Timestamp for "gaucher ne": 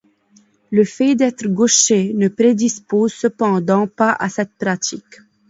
1.47-2.27